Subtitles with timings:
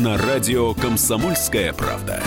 [0.00, 2.22] На радио «Комсомольская правда».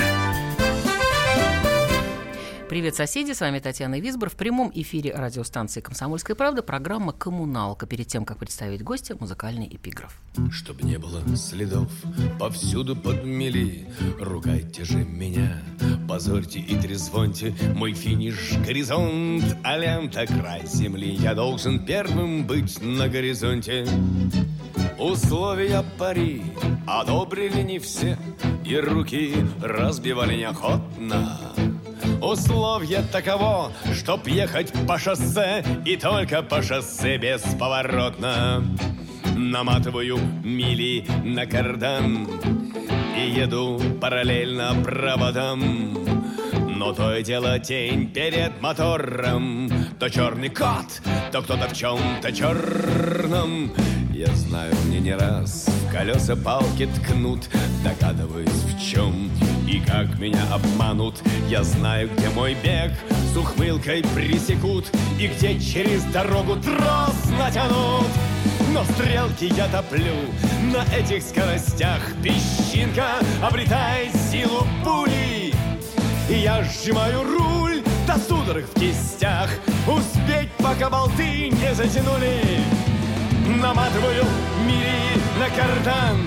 [2.69, 3.31] Привет, соседи!
[3.31, 4.29] С вами Татьяна Висбор.
[4.29, 7.87] В прямом эфире радиостанции «Комсомольская правда» программа «Коммуналка».
[7.87, 10.21] Перед тем, как представить гостя, музыкальный эпиграф.
[10.51, 11.91] Чтоб не было следов,
[12.39, 13.87] повсюду подмели
[14.19, 15.63] Ругайте же меня,
[16.07, 23.07] позорьте и трезвоньте Мой финиш— горизонт, а лента— край земли Я должен первым быть на
[23.07, 23.87] горизонте
[24.99, 26.43] Условия пари.
[26.85, 28.17] Одобрили не все
[28.65, 31.39] И руки разбивали неохотно.
[32.21, 38.63] Условие таково, чтоб ехать по шоссе И только по шоссе бесповоротно.
[39.35, 42.27] Наматываю мили на кардан
[43.17, 45.97] И еду параллельно проводам.
[46.77, 49.69] Но то и дело тень перед мотором.
[49.99, 53.71] То черный кот, то кто-то в чем-то черном
[54.25, 57.41] Я знаю, мне не раз колеса палки ткнут.
[57.83, 59.29] Догадываюсь, в чем
[59.67, 61.21] и как меня обманут.
[61.49, 62.93] Я знаю, где мой бег
[63.33, 64.85] с ухмылкой пресекут.
[65.19, 68.07] И где через дорогу трос натянут.
[68.71, 70.15] Но стрелки я топлю
[70.71, 75.53] на этих скоростях Песчинка обретает силу пули.
[76.29, 79.49] И я сжимаю руль до судорог в кистях.
[79.85, 82.63] Успеть, пока болты не затянули
[83.47, 84.25] Наматываю
[84.65, 86.17] мили на кардан.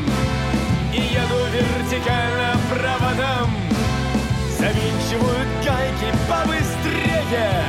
[0.92, 3.50] И еду вертикально проводом
[4.58, 7.64] Завинчивают гайки побыстрее.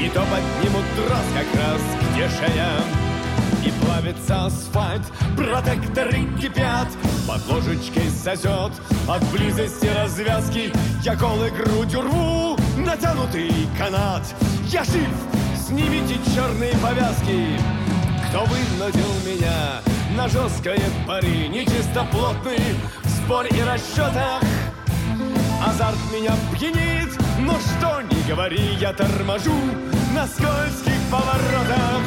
[0.00, 1.80] И то поднимут трос как раз
[2.12, 3.08] где шея
[3.64, 5.02] и плавится асфальт
[5.36, 6.88] Протекторы кипят,
[7.26, 8.72] под ложечкой сосет
[9.08, 10.72] От близости развязки.
[11.02, 14.22] Я голой грудью рву Натянутый канат,
[14.68, 15.10] я жив,
[15.66, 17.58] снимите черные повязки
[18.28, 19.80] Кто вынудил меня
[20.14, 21.48] на жесткое пари?
[21.48, 24.42] Нечистоплотный в споре и расчетах.
[25.66, 29.54] Азарт меня пьянит, но что ни говори, я торможу
[30.14, 32.02] на скользких поворотах.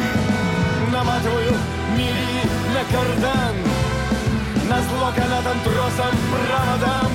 [0.91, 1.53] Наматываю
[1.97, 3.55] мили на кардан.
[4.69, 7.11] На зло канатом, тросом, проводам.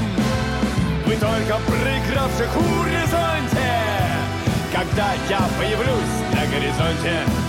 [1.06, 3.70] Вы только проигравших в горизонте
[4.72, 7.45] Когда я появлюсь на горизонте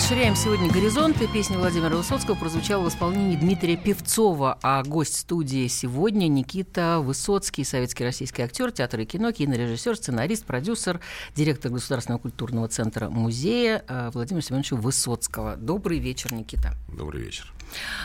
[0.00, 1.28] Расширяем сегодня горизонты.
[1.28, 8.04] Песня Владимира Высоцкого прозвучала в исполнении Дмитрия Певцова, а гость студии сегодня Никита Высоцкий, советский
[8.04, 11.00] российский актер, театр и кино, кинорежиссер, сценарист, продюсер,
[11.36, 15.56] директор Государственного культурного центра музея э, Владимира Семеновича Высоцкого.
[15.56, 16.72] Добрый вечер, Никита.
[16.88, 17.52] Добрый вечер.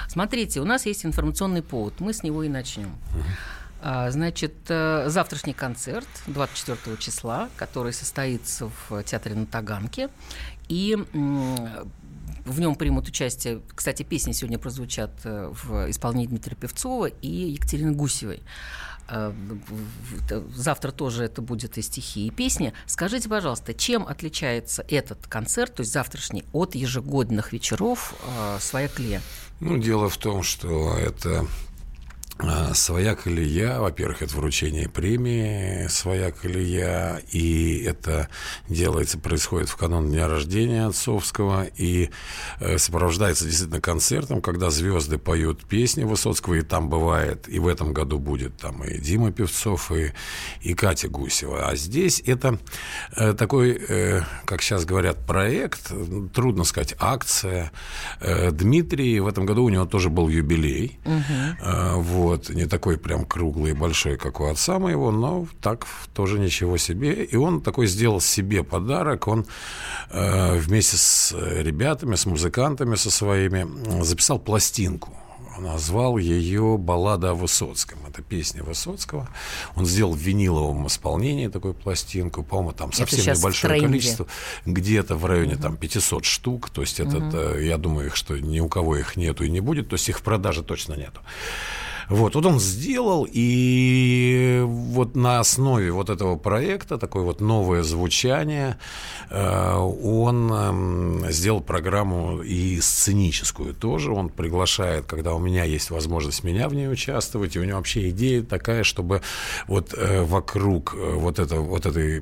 [0.10, 1.94] Смотрите, у нас есть информационный повод.
[2.02, 2.92] Мы с него и начнем.
[3.82, 10.10] А, Значит, э, завтрашний концерт 24 числа, который состоится в театре на Таганке.
[10.68, 10.98] И
[12.46, 17.92] в нем примут участие, кстати, песни сегодня прозвучат э, в исполнении Дмитрия Певцова и Екатерины
[17.92, 18.44] Гусевой.
[19.09, 19.34] Э,
[20.56, 22.74] Завтра тоже это будет и стихи, и песни.
[22.86, 29.22] Скажите, пожалуйста, чем отличается этот концерт, то есть завтрашний, от ежегодных вечеров э, «Своя клея»?
[29.59, 31.47] Ну, дело в том, что это
[32.73, 38.28] своя колея, во-первых, это вручение премии «Своя колея», и это
[38.67, 42.09] делается, происходит в канун дня рождения отцовского, и
[42.59, 47.93] э, сопровождается действительно концертом, когда звезды поют песни Высоцкого, и там бывает, и в этом
[47.93, 50.14] году будет там и Дима Певцов, и,
[50.61, 51.70] и Катя Гусева.
[51.70, 52.59] А здесь это
[53.16, 55.91] э, такой, э, как сейчас говорят, проект,
[56.34, 57.72] трудно сказать, акция.
[58.52, 60.99] Дмитрий, в этом году у него тоже был юбилей,
[61.61, 66.40] Э, вот, не такой прям круглый и большой, как у отца моего, но так тоже
[66.40, 67.24] ничего себе.
[67.24, 69.46] И он такой сделал себе подарок, он
[70.12, 73.68] э, вместе с ребятами, с музыкантами со своими
[74.04, 75.14] записал пластинку
[75.60, 78.00] назвал ее «Баллада о Высоцком».
[78.08, 79.28] Это песня Высоцкого.
[79.76, 82.44] Он сделал в виниловом исполнении такую пластинку.
[82.44, 84.28] По-моему, там совсем небольшое количество.
[84.66, 85.64] Где-то в районе угу.
[85.64, 86.70] там 500 штук.
[86.70, 87.18] То есть, угу.
[87.18, 89.90] это, я думаю, что ни у кого их нету и не будет.
[89.90, 91.22] То есть, их в продаже точно нету.
[92.09, 98.78] Вот, вот он сделал, и вот на основе вот этого проекта, такое вот новое звучание,
[99.29, 104.11] э, он эм, сделал программу и сценическую тоже.
[104.11, 108.09] Он приглашает, когда у меня есть возможность меня в ней участвовать, и у него вообще
[108.09, 109.22] идея такая, чтобы
[109.67, 112.22] вот э, вокруг э, вот, это, вот этой,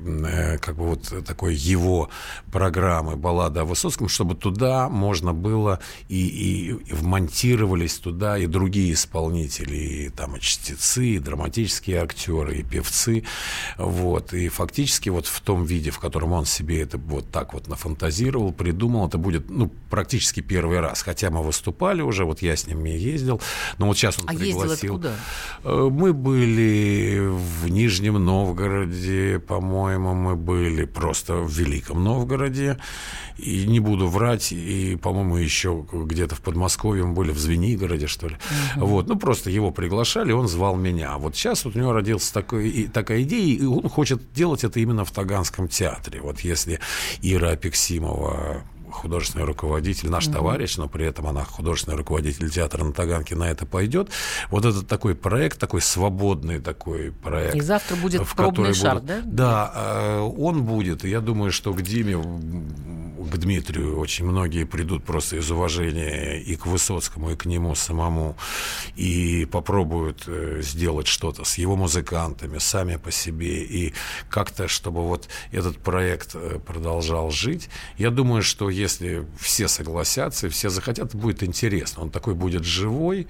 [0.58, 2.08] как бы вот такой его
[2.50, 8.92] программы «Баллада о Высоцком», чтобы туда можно было и, и, и вмонтировались туда и другие
[8.92, 13.24] исполнители, и там и чтецы, и драматические актеры, и певцы.
[13.76, 14.32] Вот.
[14.32, 18.52] И фактически вот в том виде, в котором он себе это вот так вот нафантазировал,
[18.52, 21.02] придумал, это будет ну, практически первый раз.
[21.02, 23.40] Хотя мы выступали уже, вот я с ним ездил,
[23.78, 24.94] но вот сейчас он а пригласил.
[24.94, 25.14] куда?
[25.64, 32.78] Э, мы были в Нижнем Новгороде, по-моему, мы были просто в Великом Новгороде.
[33.36, 38.28] И не буду врать, и, по-моему, еще где-то в Подмосковье мы были, в Звенигороде, что
[38.28, 38.36] ли.
[38.36, 38.84] Uh-huh.
[38.84, 41.16] Вот, ну, просто его приглашали, он звал меня.
[41.18, 45.04] Вот сейчас вот у него родился такой, такая идея, и он хочет делать это именно
[45.04, 46.20] в Таганском театре.
[46.20, 46.80] Вот если
[47.22, 48.64] Ира Апексимова
[48.94, 50.32] художественный руководитель, наш mm-hmm.
[50.32, 54.10] товарищ, но при этом она художественный руководитель театра на Таганке, на это пойдет.
[54.50, 57.54] Вот этот такой проект, такой свободный такой проект.
[57.54, 59.22] И завтра будет в пробный шар, будут, да?
[59.24, 61.04] Да, э, он будет.
[61.04, 62.16] И я думаю, что к Диме
[63.30, 68.36] к Дмитрию очень многие придут просто из уважения и к Высоцкому, и к нему самому,
[68.96, 73.94] и попробуют э, сделать что-то с его музыкантами, сами по себе, и
[74.30, 77.68] как-то, чтобы вот этот проект э, продолжал жить.
[77.98, 78.83] Я думаю, что если
[79.38, 82.02] все согласятся и все захотят, будет интересно.
[82.02, 83.26] Он такой будет живой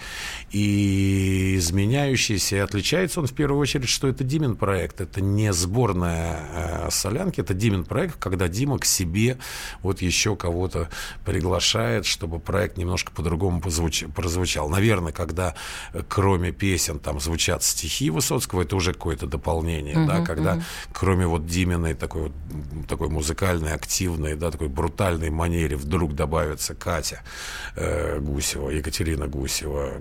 [0.50, 6.86] и изменяющийся, и отличается он в первую очередь, что это Димин проект, это не сборная
[6.86, 9.38] э, солянки, это Димин проект, когда Дима к себе
[9.82, 10.88] вот еще кого-то
[11.24, 14.04] приглашает, чтобы проект немножко по-другому позвуч...
[14.14, 14.68] прозвучал.
[14.68, 15.54] Наверное, когда
[15.92, 20.62] э, кроме песен там звучат стихи Высоцкого, это уже какое-то дополнение, uh-huh, да, когда uh-huh.
[20.92, 22.32] кроме вот Диминой такой вот
[22.88, 27.22] такой музыкальной, активной, да, такой брутальной манере вдруг добавится Катя
[27.76, 30.00] э, Гусева, Екатерина Гусева,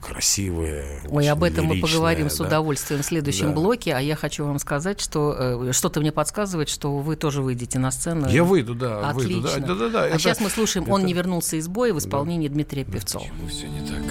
[0.00, 1.00] красивые.
[1.10, 2.34] Ой, об этом мы поговорим да.
[2.34, 3.52] с удовольствием в следующем да.
[3.52, 3.94] блоке.
[3.94, 5.36] А я хочу вам сказать, что
[5.68, 8.26] э, что-то мне подсказывает, что вы тоже выйдете на сцену.
[8.28, 9.10] Я выйду, да.
[9.10, 9.50] Отлично.
[9.50, 10.94] Выйду, да, да, да, да, а это, сейчас мы слушаем это...
[10.94, 12.54] «Он не вернулся из боя» в исполнении да.
[12.54, 13.24] Дмитрия Певцова.
[13.24, 14.02] Почему все не так?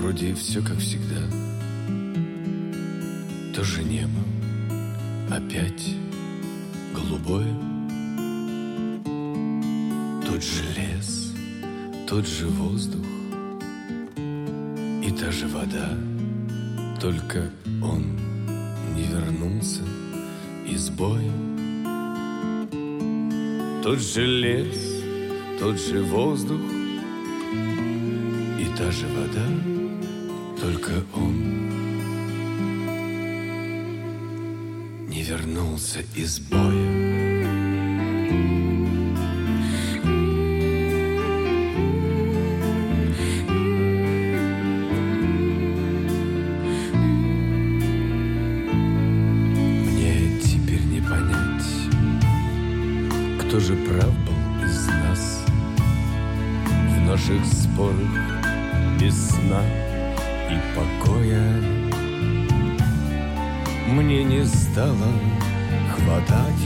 [0.00, 1.20] Вроде все как всегда.
[3.54, 4.18] То же небо,
[5.30, 5.94] опять
[6.94, 7.71] голубое.
[10.32, 11.30] Тот же лес,
[12.08, 13.04] тот же воздух
[14.16, 15.90] и та же вода,
[16.98, 17.50] только
[17.82, 18.16] он
[18.94, 19.82] не вернулся
[20.66, 21.30] из боя.
[23.82, 25.04] Тот же лес,
[25.60, 26.62] тот же воздух
[28.58, 29.46] и та же вода,
[30.62, 31.68] только он
[35.10, 37.01] не вернулся из боя.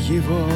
[0.09, 0.47] Его.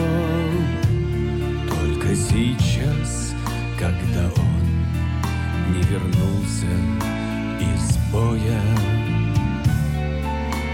[1.68, 3.34] Только сейчас,
[3.78, 6.66] когда он не вернулся
[7.60, 8.62] из боя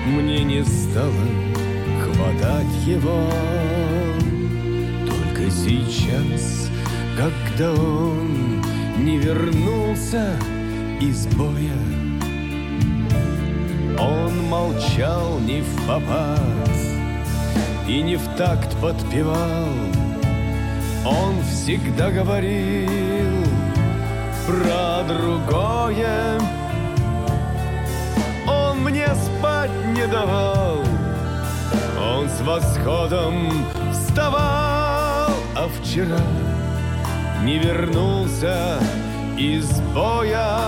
[0.07, 1.27] Мне не стало
[2.03, 3.31] хватать его.
[5.07, 6.71] Только сейчас,
[7.17, 8.36] когда он
[8.99, 10.37] не вернулся
[11.01, 11.77] из боя
[13.99, 16.41] Он молчал не в попад
[17.87, 19.69] и не в такт подпевал.
[21.05, 23.45] Он всегда говорил
[24.47, 26.41] про другое.
[28.49, 30.83] Он мне спать не давал.
[32.01, 36.19] Он с восходом вставал, а вчера
[37.47, 38.81] не вернулся
[39.39, 40.63] из боя.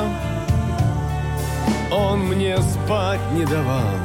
[1.90, 3.96] Он мне спать не давал.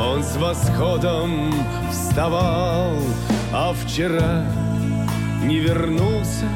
[0.00, 1.52] Он с восходом
[1.90, 2.94] вставал,
[3.52, 4.44] а вчера
[5.42, 6.46] не вернулся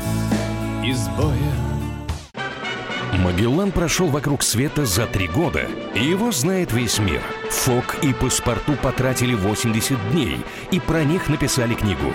[0.85, 1.53] из боя.
[3.19, 7.23] Магеллан прошел вокруг света за три года, и его знает весь мир.
[7.51, 10.39] Фок и паспорту потратили 80 дней,
[10.71, 12.15] и про них написали книгу.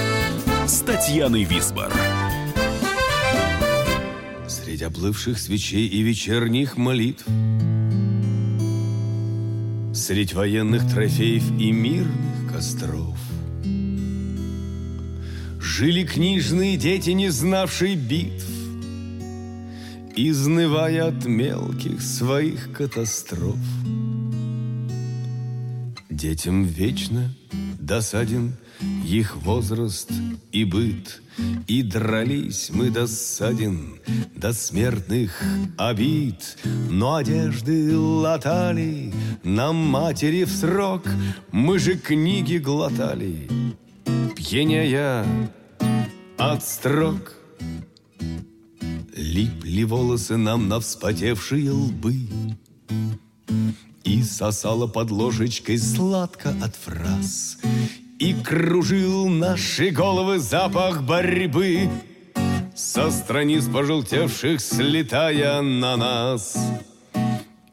[0.71, 1.91] с Татьяной Висбор.
[4.47, 7.25] Среди оплывших свечей и вечерних молитв.
[9.93, 13.17] Средь военных трофеев и мирных костров.
[15.59, 18.47] Жили книжные дети, не знавшие битв.
[20.15, 23.59] Изнывая от мелких своих катастроф.
[26.09, 27.35] Детям вечно
[27.77, 28.55] досаден
[29.05, 30.09] их возраст
[30.51, 31.21] и быт,
[31.67, 33.99] И дрались мы досаден
[34.35, 35.41] до смертных
[35.77, 36.57] обид,
[36.89, 41.03] Но одежды латали нам матери в срок,
[41.51, 43.49] Мы же книги глотали,
[44.35, 45.25] пьянея
[46.37, 47.35] от строк.
[49.15, 52.15] Липли волосы нам на вспотевшие лбы,
[54.03, 57.57] И сосала под ложечкой сладко от фраз,
[58.21, 61.89] И кружил наши головы запах борьбы,
[62.75, 66.55] Со страниц пожелтевших слетая на нас.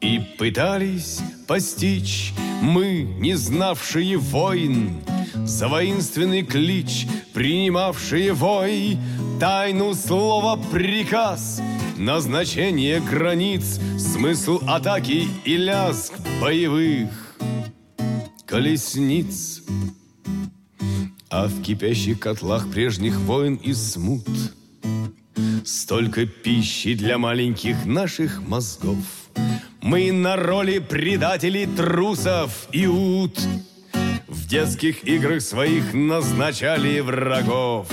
[0.01, 4.99] И пытались постичь мы, не знавшие войн,
[5.35, 8.97] За воинственный клич, принимавшие вой,
[9.39, 11.61] Тайну слова приказ,
[11.95, 17.37] назначение границ, Смысл атаки и лязг боевых
[18.47, 19.61] колесниц.
[21.29, 24.27] А в кипящих котлах прежних войн и смут.
[25.65, 28.97] Столько пищи для маленьких наших мозгов–
[29.81, 33.39] мы на роли предателей, трусов и ут.
[34.27, 37.87] В детских играх своих назначали врагов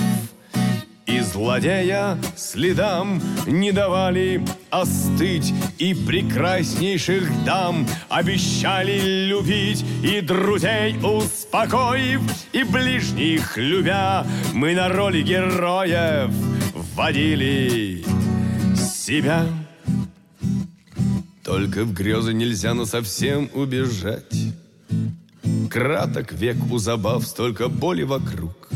[1.07, 12.21] И злодея следам не давали остыть И прекраснейших дам обещали любить И друзей успокоив,
[12.51, 16.29] и ближних любя Мы на роли героев
[16.73, 18.03] вводили
[18.75, 19.45] себя
[21.47, 24.53] только в грезы нельзя, но совсем убежать.
[25.69, 28.67] Краток век у забав, столько боли вокруг.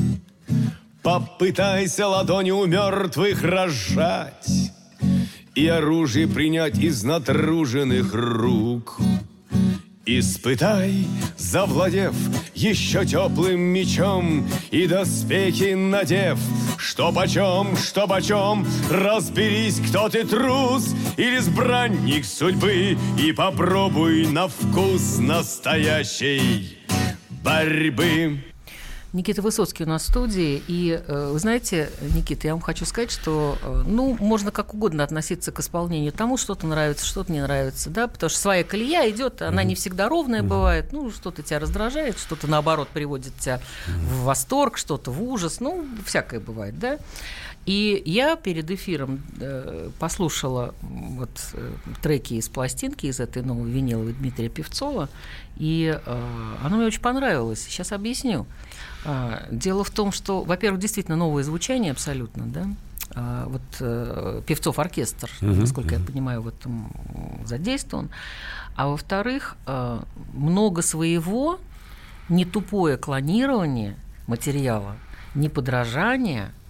[1.03, 4.71] Попытайся ладони у мертвых разжать
[5.55, 8.99] И оружие принять из натруженных рук.
[10.05, 11.05] Испытай,
[11.37, 12.13] завладев
[12.53, 16.39] еще теплым мечом И доспехи надев,
[16.77, 25.17] что почем, что почем Разберись, кто ты трус или избранник судьбы И попробуй на вкус
[25.19, 26.77] настоящей
[27.43, 28.50] борьбы
[29.13, 30.63] Никита Высоцкий у нас в студии.
[30.67, 35.03] И э, вы знаете, Никита, я вам хочу сказать, что э, ну, можно как угодно
[35.03, 39.41] относиться к исполнению тому, что-то нравится, что-то не нравится, да, потому что своя колея идет,
[39.41, 44.77] она не всегда ровная бывает, ну, что-то тебя раздражает, что-то наоборот приводит тебя в восторг,
[44.77, 46.97] что-то в ужас, ну, всякое бывает, да.
[47.65, 54.13] И я перед эфиром э, послушала вот э, треки из пластинки, из этой новой виниловой
[54.13, 55.09] Дмитрия Певцова,
[55.57, 57.61] и э, оно мне очень понравилось.
[57.61, 58.47] Сейчас объясню.
[59.05, 62.67] Э, дело в том, что, во-первых, действительно новое звучание абсолютно, да,
[63.13, 65.99] а, вот э, Певцов оркестр, uh-huh, насколько uh-huh.
[65.99, 66.91] я понимаю, в этом
[67.45, 68.09] задействован.
[68.75, 69.99] А во-вторых, э,
[70.33, 71.59] много своего,
[72.29, 74.95] не тупое клонирование материала,
[75.35, 76.51] не подражание–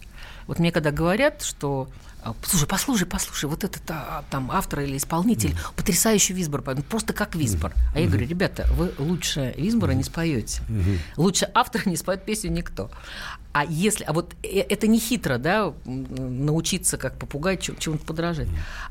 [0.52, 2.11] вот мне когда говорят, что а,
[2.44, 5.74] Слушай, послушай, послушай, вот этот а, там автор или исполнитель, mm.
[5.76, 7.74] потрясающий визбор, просто как визбор.
[7.96, 11.00] А я говорю, ребята, вы лучше визбора не споете, mm-hmm.
[11.18, 12.92] лучше автора не споет песню никто.
[13.54, 18.48] А если, а вот э, это не хитро, да, научиться как попугай чему-то подражать.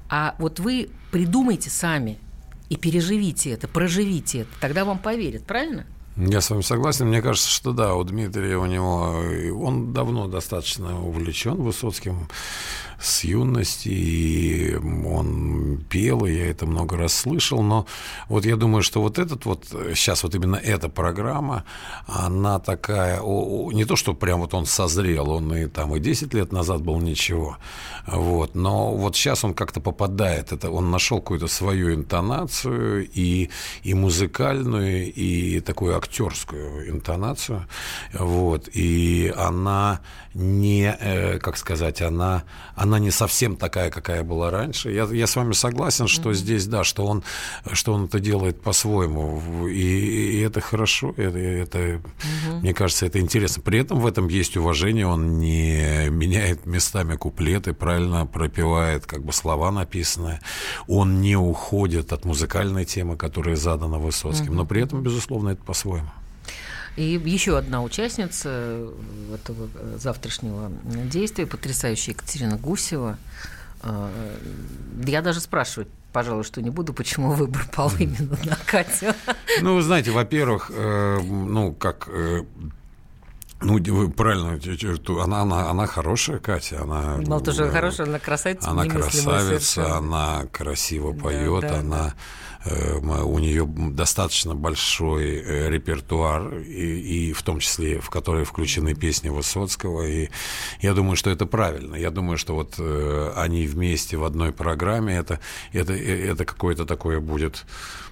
[0.08, 2.18] А вот вы придумайте сами
[2.68, 5.86] и переживите это, проживите это, тогда вам поверят, правильно?
[6.16, 7.06] Я с вами согласен.
[7.06, 9.22] Мне кажется, что да, у Дмитрия, у него,
[9.64, 12.28] он давно достаточно увлечен Высоцким.
[13.00, 17.86] С юности, и он пел, и я это много раз слышал, но
[18.28, 21.64] вот я думаю, что вот этот вот, сейчас вот именно эта программа,
[22.06, 26.52] она такая, не то, что прям вот он созрел, он и там и 10 лет
[26.52, 27.56] назад был ничего,
[28.06, 33.50] вот, но вот сейчас он как-то попадает, это он нашел какую-то свою интонацию и,
[33.82, 37.66] и музыкальную, и такую актерскую интонацию,
[38.12, 40.00] вот, и она
[40.34, 44.90] не, э, как сказать, она, она не совсем такая, какая была раньше.
[44.90, 46.34] Я, я с вами согласен, что mm-hmm.
[46.34, 47.22] здесь, да, что он,
[47.72, 52.60] что он это делает по-своему, и, и это хорошо, это, это mm-hmm.
[52.60, 53.62] мне кажется, это интересно.
[53.62, 59.32] При этом в этом есть уважение, он не меняет местами куплеты, правильно пропевает как бы
[59.32, 60.40] слова написанные,
[60.86, 64.56] он не уходит от музыкальной темы, которая задана Высоцким, mm-hmm.
[64.56, 66.10] но при этом, безусловно, это по-своему.
[66.96, 68.88] И еще одна участница
[69.32, 73.18] этого завтрашнего действия, потрясающая Екатерина Гусева.
[73.82, 74.10] А,
[75.06, 79.14] я даже спрашивать пожалуй, что не буду, почему выбор пал именно на Катю.
[79.62, 82.44] Ну, вы знаете, во-первых, э, ну, как э,
[83.62, 84.58] ну, вы правильно,
[85.22, 86.82] она, она, она хорошая, Катя.
[86.82, 88.70] Она, Мало тоже э, хорошая, она красавица.
[88.70, 92.14] Она красавица, она красиво поет, да, да, она да.
[92.64, 98.94] Э, у нее достаточно большой э, репертуар, и, и в том числе, в который включены
[98.94, 100.28] песни Высоцкого, и
[100.80, 101.94] я думаю, что это правильно.
[101.94, 105.40] Я думаю, что вот э, они вместе в одной программе, это,
[105.72, 107.64] это, это какое-то такое будет,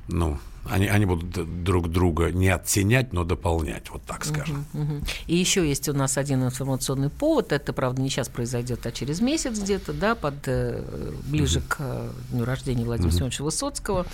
[0.09, 0.39] ну,
[0.71, 4.67] они, они будут друг друга не оттенять, но дополнять, вот так скажем.
[4.75, 5.05] Угу, угу.
[5.27, 7.53] И еще есть у нас один информационный повод.
[7.53, 10.83] Это, правда, не сейчас произойдет, а через месяц где-то, да, под, э,
[11.27, 11.69] ближе угу.
[11.69, 13.17] к э, дню рождения Владимира угу.
[13.17, 14.07] Семеновича Высоцкого.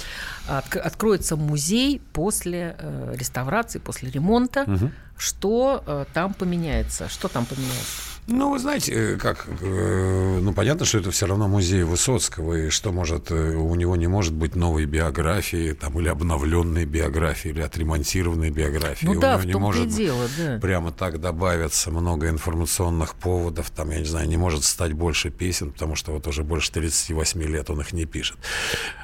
[0.47, 4.63] От, откроется музей после э, реставрации, после ремонта.
[4.63, 4.91] Угу.
[5.17, 7.09] Что э, там поменяется?
[7.09, 8.15] Что там поменяется?
[8.27, 12.71] Ну, вы знаете, э, как, э, ну, понятно, что это все равно музей Высоцкого, и
[12.71, 18.49] что может, у него не может быть новой биографии, там, или обновленной биографии, или отремонтированной
[18.49, 19.05] биографии.
[19.05, 20.59] Ну у да, него в не может дело, да.
[20.59, 25.73] прямо так добавиться много информационных поводов, там, я не знаю, не может стать больше песен,
[25.73, 28.39] потому что вот уже больше 38 лет он их не пишет.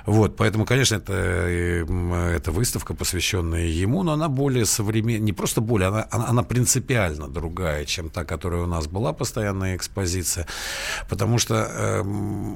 [0.07, 5.89] Вот, поэтому, конечно, это, это выставка, посвященная ему, но она более современная, не просто более,
[5.89, 10.47] она, она, она принципиально другая, чем та, которая у нас была постоянная экспозиция,
[11.09, 12.05] потому что э,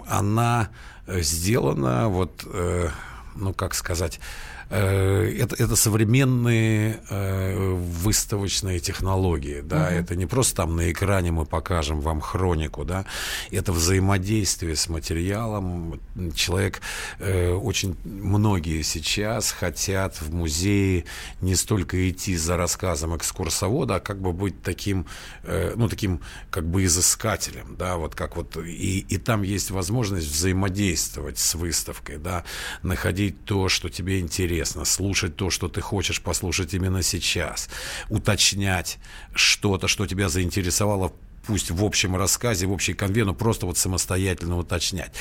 [0.09, 0.69] она
[1.09, 2.89] сделана вот, э,
[3.35, 4.21] ну как сказать,
[4.71, 9.95] это, это современные э, выставочные технологии, да, угу.
[9.95, 13.05] это не просто там на экране мы покажем вам хронику, да,
[13.51, 16.01] это взаимодействие с материалом.
[16.35, 16.81] Человек,
[17.19, 21.05] э, очень многие сейчас хотят в музее
[21.41, 25.07] не столько идти за рассказом экскурсовода, а как бы быть таким,
[25.45, 31.39] ну, таким как бы изыскателем, да, вот как вот, и, и там есть возможность взаимодействовать
[31.39, 32.45] с выставкой, да,
[32.83, 37.69] находить то, что тебе интересно, интересно, слушать то, что ты хочешь послушать именно сейчас,
[38.09, 38.99] уточнять
[39.35, 41.13] что-то, что тебя заинтересовало
[41.47, 45.13] пусть в общем рассказе, в общей конве, но просто вот самостоятельно уточнять.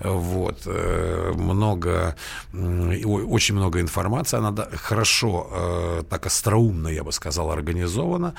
[0.00, 0.62] Вот.
[0.66, 2.16] Э, много,
[2.52, 8.34] очень много информации, она хорошо, э, так остроумно, я бы сказал, организована,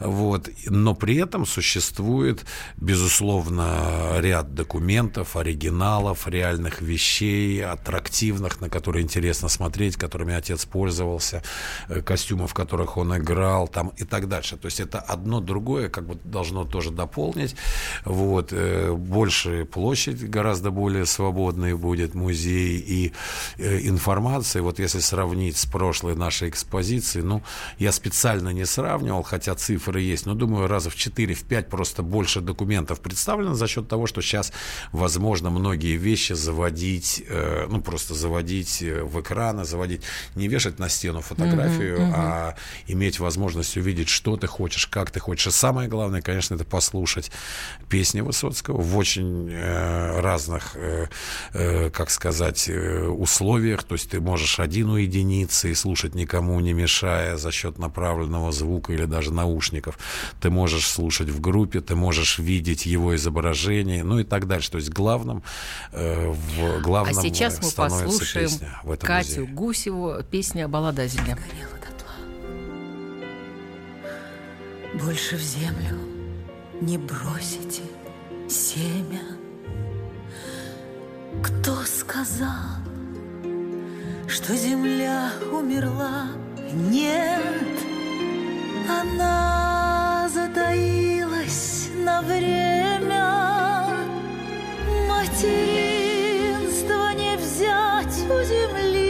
[0.00, 0.48] вот.
[0.66, 2.44] но при этом существует,
[2.76, 11.42] безусловно, ряд документов, оригиналов, реальных вещей, аттрактивных, на которые интересно смотреть, которыми отец пользовался,
[11.88, 14.56] э, костюмов, в которых он играл, там, и так дальше.
[14.56, 17.56] То есть это одно другое как бы должно тоже тоже дополнить.
[18.04, 18.52] Вот.
[18.52, 23.12] Э, больше площадь, гораздо более свободной будет музей и
[23.58, 24.62] э, информация.
[24.62, 27.42] Вот если сравнить с прошлой нашей экспозицией, ну,
[27.78, 33.00] я специально не сравнивал, хотя цифры есть, но думаю, раза в 4-5 просто больше документов
[33.00, 34.52] представлено за счет того, что сейчас
[34.92, 40.02] возможно многие вещи заводить, э, ну, просто заводить в экраны, заводить,
[40.34, 42.14] не вешать на стену фотографию, uh-huh, uh-huh.
[42.14, 42.54] а
[42.88, 45.46] иметь возможность увидеть, что ты хочешь, как ты хочешь.
[45.46, 47.30] И самое главное, конечно, это послушать
[47.88, 51.06] песни Высоцкого в очень э, разных, э,
[51.54, 53.82] э, как сказать, э, условиях.
[53.84, 58.92] То есть ты можешь один уединиться и слушать никому не мешая за счет направленного звука
[58.92, 59.98] или даже наушников.
[60.42, 64.70] Ты можешь слушать в группе, ты можешь видеть его изображение, ну и так дальше.
[64.70, 65.42] То есть главным,
[65.92, 69.54] э, в главном а сейчас мы послушаем песня в этом Катю музее.
[69.54, 71.38] Гусеву, песня «Баллада о земле».
[74.94, 76.15] Больше в землю
[76.80, 77.82] не бросите
[78.48, 79.22] семя.
[81.42, 82.78] Кто сказал,
[84.28, 86.28] что земля умерла?
[86.72, 87.42] Нет,
[88.88, 94.06] она затаилась на время.
[95.08, 99.00] Материнство не взять у земли,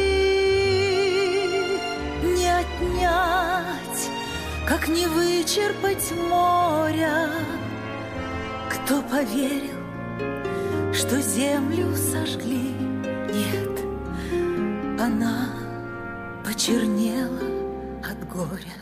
[2.36, 4.10] не отнять,
[4.66, 7.28] как не вычерпать моря.
[8.86, 9.82] Кто поверил,
[10.94, 12.70] что землю сожгли?
[13.34, 13.80] Нет,
[15.00, 15.48] она
[16.44, 17.40] почернела
[18.08, 18.78] от горя.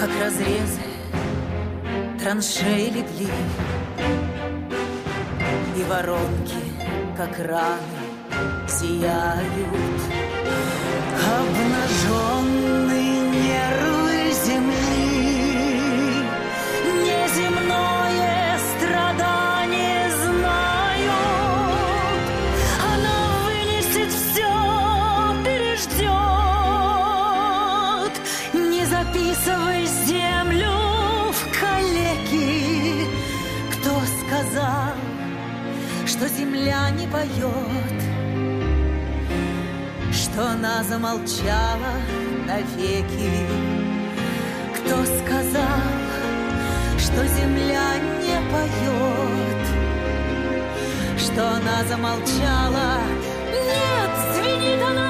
[0.00, 0.80] Как разрезы
[2.18, 3.28] траншеи легли
[5.76, 6.56] И воронки,
[7.16, 7.99] как раны,
[8.68, 10.00] сияют
[11.26, 12.39] Обнаженные
[40.60, 41.92] она замолчала
[42.46, 43.32] навеки.
[44.74, 45.80] Кто сказал,
[46.98, 49.64] что земля не поет?
[51.18, 53.00] Что она замолчала?
[53.50, 55.09] Нет, звенит она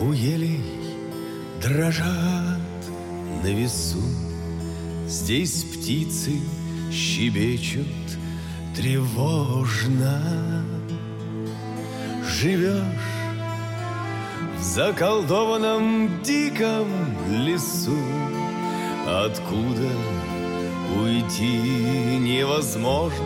[0.00, 0.62] у елей
[1.60, 2.60] дрожат
[3.42, 4.02] на весу.
[5.06, 6.32] Здесь птицы
[6.92, 7.86] щебечут
[8.76, 10.64] тревожно.
[12.24, 12.82] Живешь
[14.58, 16.86] в заколдованном диком
[17.30, 17.98] лесу,
[19.06, 19.90] откуда
[20.96, 23.24] уйти невозможно.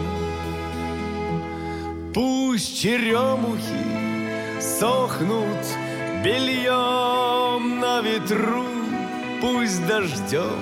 [2.15, 5.67] Пусть черемухи сохнут
[6.23, 8.67] бельем на ветру,
[9.41, 10.61] пусть дождем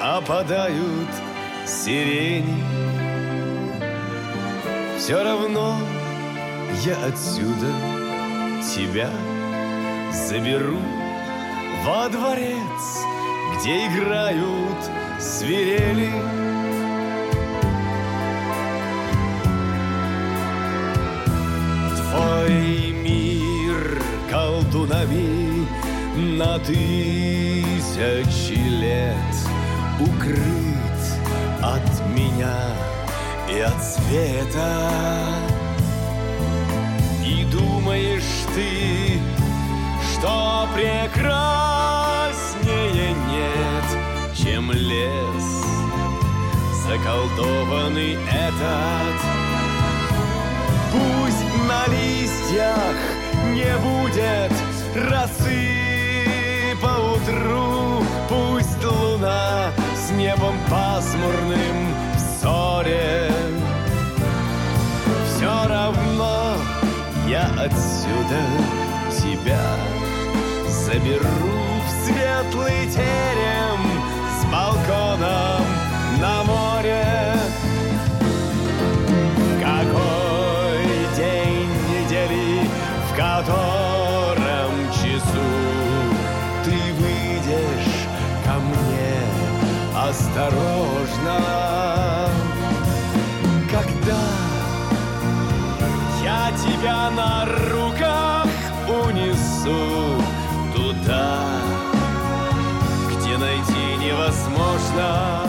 [0.00, 1.08] опадают
[1.66, 2.62] сирени.
[4.98, 5.76] Все равно
[6.84, 7.72] я отсюда
[8.74, 9.10] тебя
[10.12, 10.78] заберу
[11.84, 13.04] во дворец,
[13.58, 16.53] где играют свирели.
[24.74, 25.66] Колдунами
[26.16, 29.14] на тысячи лет
[30.00, 30.40] укрыт
[31.62, 32.74] от меня
[33.48, 34.90] и от света.
[37.24, 39.20] И думаешь ты,
[40.12, 43.84] что прекраснее нет,
[44.36, 45.64] чем лес
[46.84, 49.20] заколдованный этот.
[50.90, 53.13] Пусть на листьях
[53.54, 54.52] не будет
[54.96, 63.30] росы по утру, пусть луна с небом пасмурным в ссоре.
[65.28, 66.56] Все равно
[67.28, 68.40] я отсюда
[69.22, 69.66] тебя
[70.68, 71.28] заберу
[71.86, 73.80] в светлый терем
[74.36, 75.64] с балконом
[76.20, 77.33] на море.
[90.08, 91.40] Осторожно,
[93.70, 94.20] когда
[96.22, 98.46] я тебя на руках
[98.86, 100.22] унесу
[100.74, 101.50] туда,
[103.10, 105.40] где найти невозможно.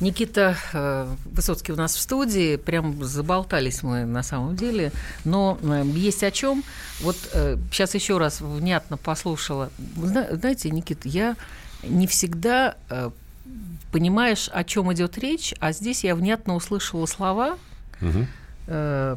[0.00, 4.92] Никита э, Высоцкий у нас в студии, прям заболтались мы на самом деле,
[5.24, 6.62] но э, есть о чем.
[7.00, 9.70] Вот э, сейчас еще раз внятно послушала.
[9.96, 11.36] Зна- Знаете, Никита, я
[11.88, 13.10] не всегда э,
[13.92, 17.58] понимаешь, о чем идет речь, а здесь я внятно услышала слова,
[18.66, 19.16] э,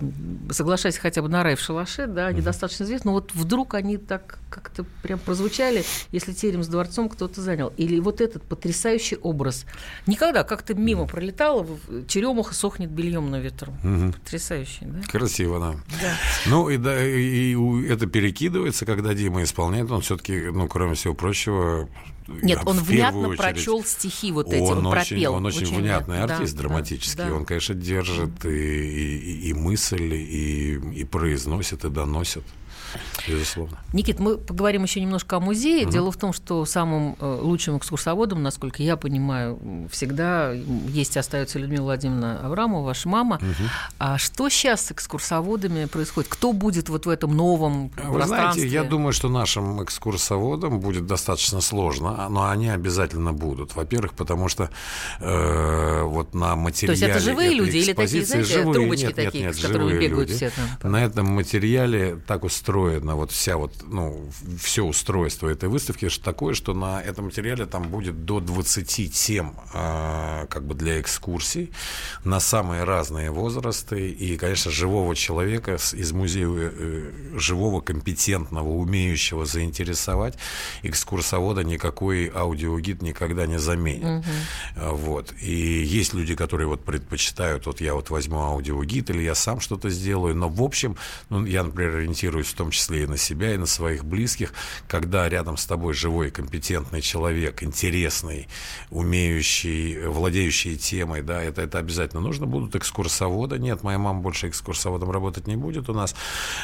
[0.51, 3.97] соглашаясь хотя бы на рай в шалаше, да, они достаточно известны, но вот вдруг они
[3.97, 7.73] так как-то прям прозвучали, если терем с дворцом кто-то занял.
[7.77, 9.65] Или вот этот потрясающий образ.
[10.05, 13.73] Никогда как-то мимо пролетало, в- черемуха сохнет бельем на ветру.
[14.13, 14.99] Потрясающий, да?
[15.09, 16.15] Красиво, да.
[16.45, 17.55] Ну, и, да, и
[17.87, 21.87] это перекидывается, когда Дима исполняет, он все-таки, ну, кроме всего прочего...
[22.27, 25.33] Нет, он внятно очередь- прочел стихи вот эти, он, он, очень, пропел.
[25.35, 25.79] он очень, внятно.
[26.15, 27.23] внятный Да, артист, да, драматический.
[27.23, 27.33] да.
[27.33, 32.43] Он, конечно, держит и, и, и мысль, и, и произносит, и доносит.
[33.27, 33.77] Безусловно.
[33.93, 35.85] Никит, мы поговорим еще немножко о музее.
[35.85, 41.59] Дело в том, что самым э, лучшим экскурсоводом, насколько я понимаю, всегда есть и остается
[41.59, 43.39] Людмила Владимировна Аврамова, ваша мама.
[43.99, 46.29] А что сейчас с экскурсоводами происходит?
[46.29, 48.61] Кто будет вот в этом новом Вы пространстве?
[48.61, 53.75] знаете, я думаю, что нашим экскурсоводам будет достаточно сложно, но они обязательно будут.
[53.75, 54.69] Во-первых, потому что
[55.19, 57.07] э, вот на материале...
[57.07, 60.29] это живые люди или такие, знаете, живые, трубочки нет, нет, такие, нет, с которыми бегают
[60.29, 60.35] люди.
[60.35, 60.91] все там?
[60.91, 62.43] На этом материале так
[62.77, 64.29] устроена вот вся вот, ну,
[64.61, 69.55] все устройство этой выставки что такое, что на этом материале там будет до 20 тем
[69.73, 71.71] э, как бы для экскурсий
[72.23, 80.37] на самые разные возрасты и, конечно, живого человека из музея э, живого, компетентного, умеющего заинтересовать
[80.83, 84.25] экскурсовода никакой аудиогид никогда не заменит.
[84.75, 85.33] А, Вот.
[85.41, 89.89] И есть люди, которые вот предпочитают, вот я вот возьму аудиогид или я сам что-то
[89.89, 90.95] сделаю, но в общем,
[91.29, 94.53] ну, я, например, ориентируюсь в том числе и на себя, и на своих близких,
[94.87, 98.47] когда рядом с тобой живой, компетентный человек, интересный,
[98.89, 102.45] умеющий, владеющий темой, да, это, это обязательно нужно.
[102.45, 103.59] Будут экскурсоводы.
[103.59, 106.15] Нет, моя мама больше экскурсоводом работать не будет у нас.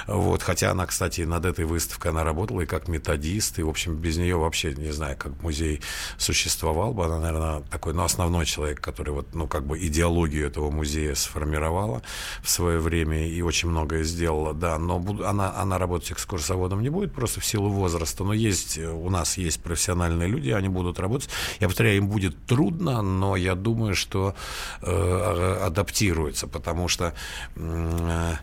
[0.08, 0.44] Вот.
[0.44, 4.18] Хотя она, кстати, над этой выставкой она работала и как методист, и, в общем, без
[4.18, 5.82] нее вообще, не знаю, как музей
[6.18, 7.06] существовал бы.
[7.06, 12.02] Она, наверное, такой, ну, основной человек, который вот, ну, как бы идеологию этого музея сформировала
[12.42, 14.78] в свое время и очень многое сделала, да.
[14.78, 18.90] Но буду- она, она работать экскурсоводом не будет просто в силу возраста, но есть, э,
[18.90, 21.30] у нас есть профессиональные люди, они будут работать.
[21.60, 24.34] Я повторяю, им будет трудно, но я думаю, что
[24.82, 27.14] э, а- адаптируются, потому что
[27.56, 28.34] э,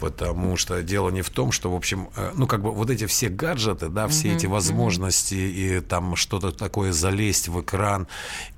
[0.00, 3.06] потому что дело не в том, что, в общем, э, ну, как бы вот эти
[3.06, 8.06] все гаджеты, да, все эти возможности и там что-то такое залезть в экран,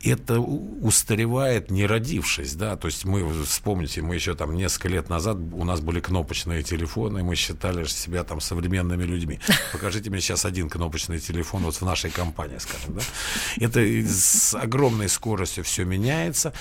[0.03, 5.37] это устаревает, не родившись, да, то есть мы, вспомните, мы еще там несколько лет назад,
[5.53, 9.39] у нас были кнопочные телефоны, мы считали себя там современными людьми.
[9.73, 13.03] Покажите мне сейчас один кнопочный телефон вот в нашей компании, скажем, да.
[13.59, 16.53] Это с огромной скоростью все меняется.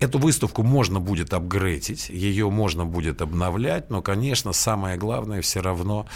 [0.00, 6.06] Эту выставку можно будет апгрейдить, ее можно будет обновлять, но, конечно, самое главное все равно,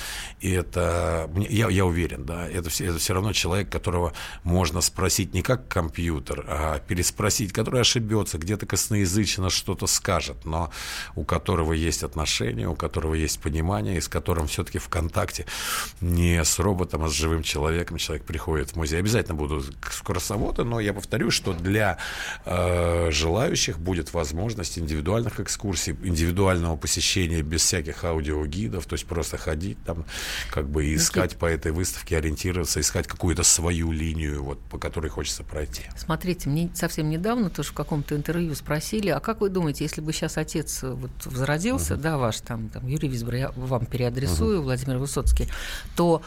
[0.40, 4.12] и это, я, я уверен, да, это, все- это все равно человек, которого
[4.42, 10.70] можно спросить не как компьютер, а переспросить, который ошибется, где-то косноязычно что-то скажет, но
[11.14, 15.46] у которого есть отношения, у которого есть понимание, и с которым все-таки в контакте
[16.00, 18.98] не с роботом, а с живым человеком человек приходит в музей.
[18.98, 21.98] Обязательно будут экскурсоводы, но я повторю, что для
[22.44, 23.43] э, желающих
[23.78, 30.04] будет возможность индивидуальных экскурсий, индивидуального посещения без всяких аудиогидов, то есть просто ходить там,
[30.50, 35.08] как бы и искать по этой выставке, ориентироваться, искать какую-то свою линию, вот, по которой
[35.08, 35.82] хочется пройти.
[35.96, 40.12] Смотрите, мне совсем недавно тоже в каком-то интервью спросили, а как вы думаете, если бы
[40.12, 45.48] сейчас отец вот возродился, да, ваш там, там Юрий Висбор, я вам переадресую, Владимир Высоцкий,
[45.96, 46.22] то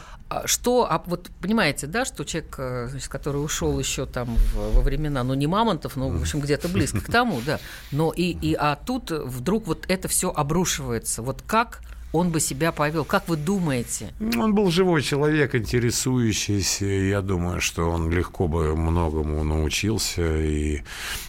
[0.46, 4.82] что, а вот понимаете, да, что человек, э, значит, который ушел еще там в- во
[4.82, 7.60] времена, ну не Мамонтов, но в общем где-то близко к тому, да,
[7.92, 11.82] но и, и а тут вдруг вот это все обрушивается, вот как
[12.14, 14.14] он бы себя повел, как вы думаете?
[14.38, 16.86] Он был живой человек, интересующийся.
[16.86, 20.42] Я думаю, что он легко бы многому научился.
[20.42, 20.82] И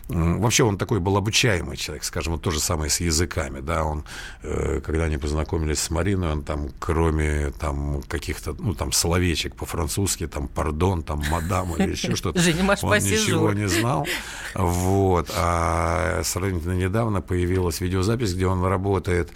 [0.09, 3.61] вообще он такой был обучаемый человек, скажем, вот то же самое с языками.
[3.61, 4.05] Да, он,
[4.43, 10.27] э, когда они познакомились с Мариной, он там, кроме там каких-то, ну, там, словечек по-французски,
[10.27, 14.07] там, пардон, там, мадам или еще что-то, он ничего не знал.
[14.55, 15.31] Вот.
[15.35, 19.31] А сравнительно недавно появилась видеозапись, где он работает,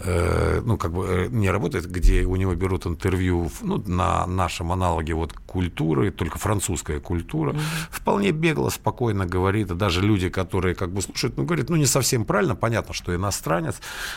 [0.00, 4.72] э, ну, как бы э, не работает, где у него берут интервью ну, на нашем
[4.72, 7.56] аналоге вот культуры, только французская культура.
[7.90, 9.70] Вполне бегло, спокойно говорит.
[9.70, 13.14] И даже люди, которые как бы слушают, ну, говорят, ну, не совсем правильно, понятно, что
[13.14, 13.76] иностранец,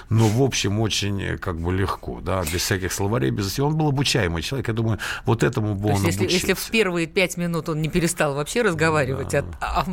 [0.09, 3.67] но, в общем, очень э, как бы легко, да, без всяких словарей, без всего.
[3.67, 7.07] Он был обучаемый человек, я думаю, вот этому бы То он если, если в первые
[7.07, 9.85] пять минут он не перестал вообще разговаривать, а- а-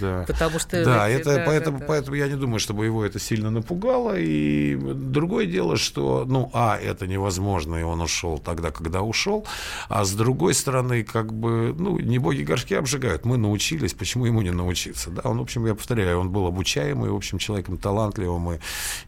[0.00, 0.24] Да.
[0.26, 0.84] потому что...
[0.84, 1.84] Да, это, поэтому, да.
[1.86, 4.14] поэтому я не думаю, чтобы его это сильно напугало.
[4.18, 9.46] И другое дело, что, ну, а, это невозможно, и он ушел тогда, когда ушел.
[9.90, 13.24] А с другой стороны, как бы, ну, не боги горшки обжигают.
[13.24, 15.10] Мы научились, почему ему не научиться?
[15.10, 18.58] Да, он, в общем, я повторяю, он был обучаемый, в общем, человеком талантливым, и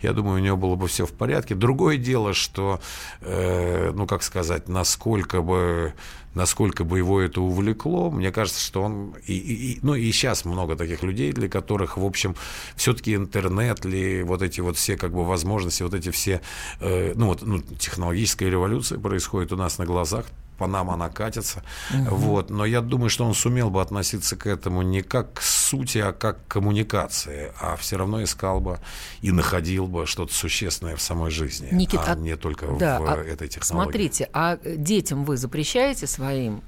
[0.03, 1.55] я думаю, у него было бы все в порядке.
[1.55, 2.81] Другое дело, что,
[3.21, 5.95] э, ну, как сказать, насколько бы
[6.35, 9.15] насколько бы его это увлекло, мне кажется, что он...
[9.27, 12.35] И, и, ну, и сейчас много таких людей, для которых, в общем,
[12.75, 16.41] все-таки интернет ли, вот эти вот все как бы возможности, вот эти все...
[16.81, 20.25] Э, ну, вот ну, технологическая революция происходит у нас на глазах,
[20.59, 21.63] по нам она катится.
[21.93, 22.15] Угу.
[22.15, 22.51] Вот.
[22.51, 26.13] Но я думаю, что он сумел бы относиться к этому не как к сути, а
[26.13, 28.79] как к коммуникации, а все равно искал бы
[29.21, 33.07] и находил бы что-то существенное в самой жизни, Никита, а, а не только да, в
[33.07, 33.85] а, этой технологии.
[33.85, 36.63] Смотрите, а детям вы запрещаете своим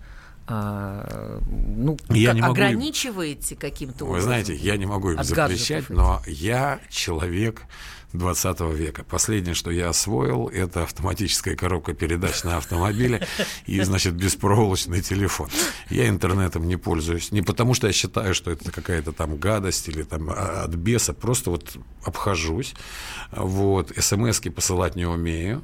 [0.46, 4.14] а, ну, я как, не могу ограничиваете каким-то образом?
[4.14, 7.62] Вы знаете, я не могу им запрещать, но я человек
[8.14, 9.04] 20 века.
[9.04, 13.26] Последнее, что я освоил, это автоматическая коробка передач на автомобиле
[13.66, 15.48] и, значит, беспроволочный телефон.
[15.90, 17.32] Я интернетом не пользуюсь.
[17.32, 21.12] Не потому, что я считаю, что это какая-то там гадость или там а, от беса.
[21.12, 22.74] Просто вот обхожусь.
[23.32, 23.92] Вот.
[23.98, 25.62] СМСки посылать не умею.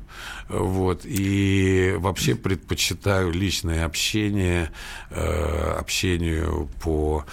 [0.49, 1.03] Вот.
[1.05, 4.73] И вообще предпочитаю личное общение,
[5.11, 7.25] э, общению по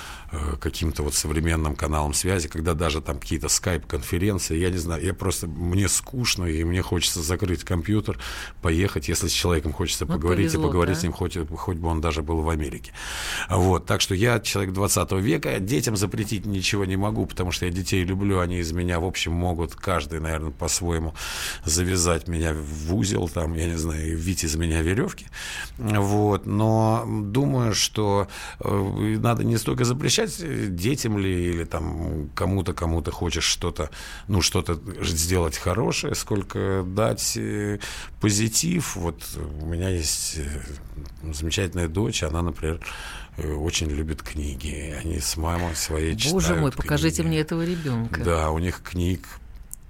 [0.59, 5.47] каким-то вот современным каналам связи, когда даже там какие-то скайп-конференции, я не знаю, я просто,
[5.47, 8.19] мне скучно, и мне хочется закрыть компьютер,
[8.61, 10.99] поехать, если с человеком хочется вот поговорить, повезло, и поговорить да?
[10.99, 12.91] с ним, хоть, хоть бы он даже был в Америке.
[13.49, 17.71] Вот, так что я человек 20 века, детям запретить ничего не могу, потому что я
[17.71, 21.13] детей люблю, они из меня, в общем, могут каждый, наверное, по-своему
[21.63, 25.27] завязать меня в узел, там, я не знаю, вить из меня веревки,
[25.77, 28.27] вот, но думаю, что
[28.59, 33.89] э, надо не столько запрещать, обещать детям ли или там кому-то, кому-то хочешь что-то,
[34.27, 37.79] ну, что-то сделать хорошее, сколько дать э,
[38.21, 38.95] позитив.
[38.95, 39.21] Вот
[39.61, 42.79] у меня есть э, замечательная дочь, она, например,
[43.37, 44.95] э, очень любит книги.
[44.99, 46.81] Они с мамой своей Боже читают Боже мой, книги.
[46.81, 48.23] покажите мне этого ребенка.
[48.23, 49.21] Да, у них книг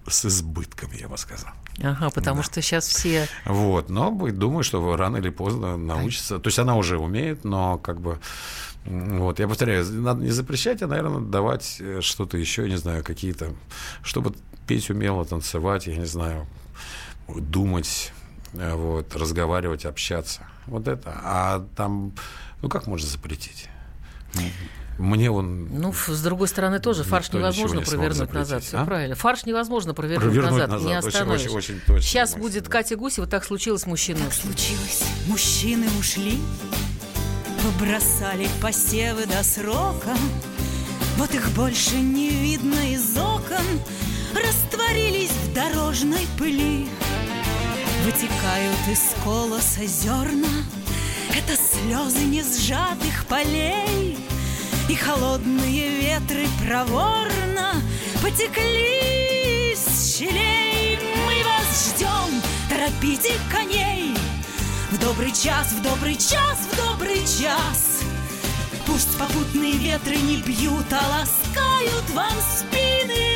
[0.07, 1.51] с избытком, я бы сказал.
[1.81, 2.43] Ага, потому да.
[2.43, 3.27] что сейчас все...
[3.45, 6.39] Вот, но думаю, что рано или поздно научится.
[6.39, 8.19] То есть она уже умеет, но как бы
[8.85, 13.03] вот, я повторяю, надо не запрещать, а, наверное, давать э, что-то еще, я не знаю,
[13.03, 13.53] какие-то,
[14.01, 14.33] чтобы
[14.65, 16.47] петь умело, танцевать, я не знаю,
[17.27, 18.13] думать,
[18.53, 20.47] э, вот, разговаривать, общаться.
[20.67, 21.19] Вот это.
[21.21, 22.13] А там,
[22.61, 23.67] ну как можно запретить?
[24.97, 25.67] Мне он...
[25.71, 28.63] Ну, с другой стороны, тоже фарш невозможно не провернуть назад.
[28.63, 28.85] Все а?
[28.85, 29.15] правильно.
[29.15, 30.87] Фарш невозможно провернуть, провернуть назад, назад.
[30.87, 31.41] Не остановишь.
[31.41, 34.19] Очень, очень, очень точно, Сейчас будет Катя Гусева, так случилось мужчина.
[34.19, 35.03] Так случилось.
[35.27, 36.39] Мужчины ушли,
[37.63, 40.15] Побросали посевы до срока
[41.17, 43.65] Вот их больше не видно из окон
[44.33, 46.87] Растворились в дорожной пыли
[48.05, 50.47] Вытекают из колоса зерна
[51.29, 54.17] Это слезы не сжатых полей
[54.89, 57.73] И холодные ветры проворно
[58.21, 60.97] Потекли из щелей.
[61.25, 64.15] Мы вас ждем, торопите коней.
[64.91, 67.99] В добрый час, в добрый час, в добрый час.
[68.85, 73.27] Пусть попутные ветры не бьют, а ласкают вам спины.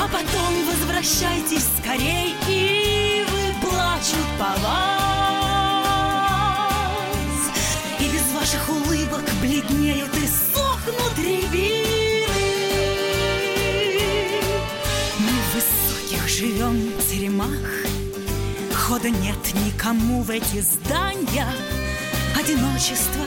[0.00, 5.41] А потом возвращайтесь скорей И вы плачут по вас
[9.52, 12.26] бледнеют и сохнут рябины
[15.18, 17.48] Мы в высоких живем теремах
[18.74, 19.36] Хода нет
[19.66, 21.46] никому в эти здания.
[22.38, 23.24] Одиночество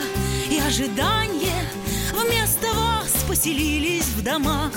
[0.51, 1.69] и ожидание.
[2.13, 4.73] Вместо вас поселились в домах.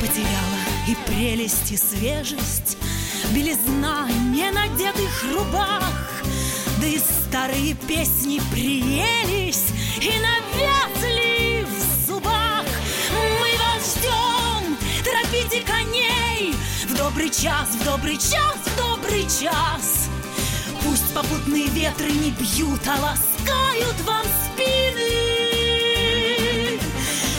[0.00, 2.76] Потеряла и прелесть, и свежесть.
[3.32, 6.22] Белизна ненадетых рубах.
[6.80, 12.64] Да и старые песни приелись И навязли в зубах
[13.12, 16.52] Мы вас ждем, торопите коней
[16.88, 20.08] В добрый час, в добрый час, в добрый час.
[20.82, 25.04] Пусть попутные ветры не бьют, а ласкают вам спины.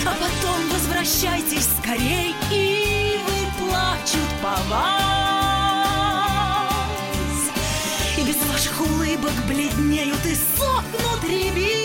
[0.05, 4.89] А потом возвращайтесь скорей И вы плачут по вас
[8.17, 11.84] И без ваших улыбок бледнеют и сохнут рябины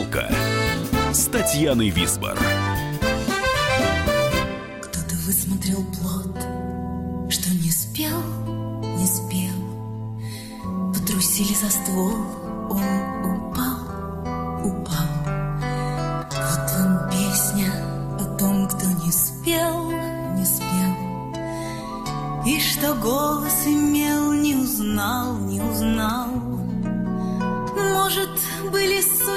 [0.00, 0.32] «Коммуналка»
[1.12, 2.38] с Татьяной Висбор.
[4.82, 6.36] Кто-то высмотрел плод,
[7.30, 8.22] что не спел,
[8.96, 10.92] не спел.
[10.94, 12.14] Потрусили за ствол,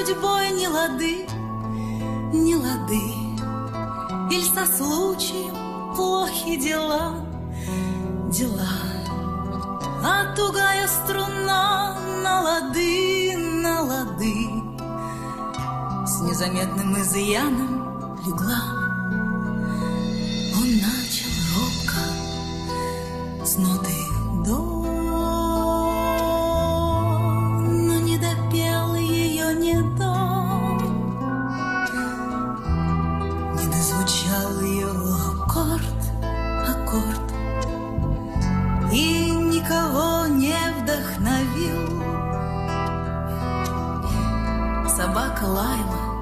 [0.04, 1.26] судьбой не лады,
[2.32, 3.04] не лады,
[4.30, 7.26] Или со случаем плохи дела,
[8.30, 8.68] дела.
[10.02, 14.50] А тугая струна на лады, на лады
[16.06, 18.73] С незаметным изъяном легла.
[45.43, 46.12] Собака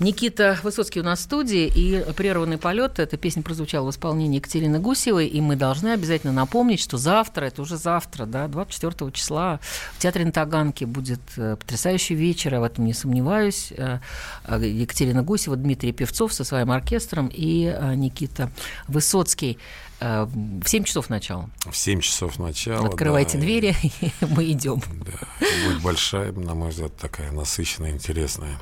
[0.00, 4.78] Никита Высоцкий у нас в студии, и «Прерванный полет»– эта песня прозвучала в исполнении Екатерины
[4.78, 9.60] Гусевой, и мы должны обязательно напомнить, что завтра, это уже завтра, да, 24 числа
[9.92, 13.74] в Театре на Таганке будет э, потрясающий вечер, я в этом не сомневаюсь.
[13.76, 13.98] Э,
[14.44, 18.50] э, Екатерина Гусева, Дмитрий Певцов со своим оркестром и Никита
[18.88, 19.58] Высоцкий.
[20.00, 21.50] В 7 часов начала.
[21.70, 22.88] В 7 часов начала.
[22.88, 24.80] Открывайте да, двери, и мы идем.
[25.04, 28.58] Да, будет большая, на мой взгляд, такая насыщенная, интересная.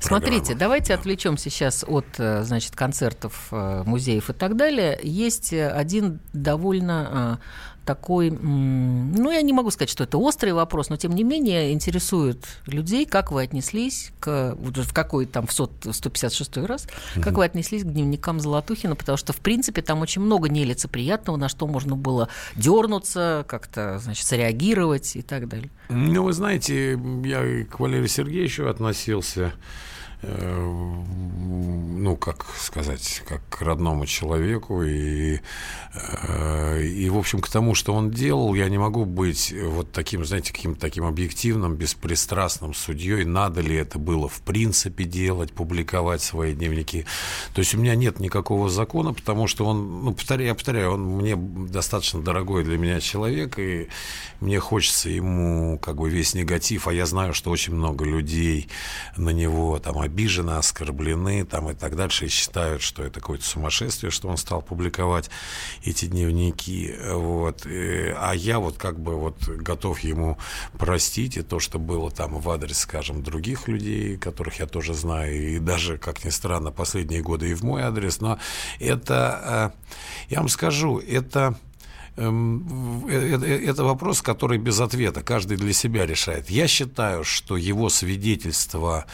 [0.00, 0.60] Смотрите, программа.
[0.60, 4.98] давайте отвлечемся сейчас от, э, значит, концертов, э, музеев и так далее.
[5.02, 10.90] Есть э, один довольно э, такой, ну, я не могу сказать, что это острый вопрос,
[10.90, 15.86] но тем не менее интересует людей, как вы отнеслись к, в какой там, в сот-
[15.86, 16.86] в 156 раз,
[17.22, 21.48] как вы отнеслись к дневникам Золотухина, потому что, в принципе, там очень много нелицеприятного, на
[21.48, 25.70] что можно было дернуться, как-то, значит, среагировать и так далее.
[25.88, 29.52] Ну, вы знаете, я к Валерию Сергеевичу относился,
[30.22, 34.82] ну, как сказать, как к родному человеку.
[34.82, 35.40] И,
[35.94, 40.24] э, и, в общем, к тому, что он делал, я не могу быть вот таким,
[40.24, 43.24] знаете, каким-то таким объективным, беспристрастным судьей.
[43.24, 47.06] Надо ли это было в принципе делать, публиковать свои дневники.
[47.54, 51.02] То есть у меня нет никакого закона, потому что он, ну, повторяю, я повторяю, он
[51.02, 53.88] мне достаточно дорогой для меня человек, и
[54.40, 58.68] мне хочется ему как бы весь негатив, а я знаю, что очень много людей
[59.16, 64.10] на него там обижены, оскорблены там и так дальше, и считают, что это какое-то сумасшествие,
[64.10, 65.30] что он стал публиковать
[65.84, 70.38] эти дневники, вот, Э, а я вот как бы вот готов ему
[70.78, 75.56] простить и то, что было там в адрес, скажем, других людей, которых я тоже знаю,
[75.56, 78.38] и даже, как ни странно, последние годы и в мой адрес, но
[78.80, 79.72] это,
[80.28, 81.58] э, я вам скажу, это
[82.16, 86.50] эм, э, э, это вопрос, который без ответа, каждый для себя решает.
[86.50, 89.06] Я считаю, что его свидетельство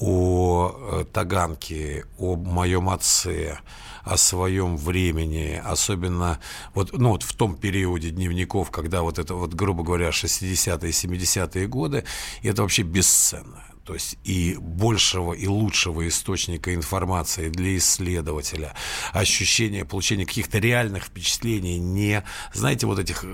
[0.00, 3.58] о Таганке, о моем отце,
[4.04, 6.38] о своем времени, особенно
[6.74, 11.66] вот, ну, вот в том периоде дневников, когда вот это, вот, грубо говоря, 60-е, 70-е
[11.66, 12.04] годы,
[12.42, 13.64] это вообще бесценно.
[13.88, 18.74] То есть и большего, и лучшего источника информации для исследователя,
[19.14, 22.22] ощущение получения каких-то реальных впечатлений, не,
[22.52, 23.24] знаете, вот этих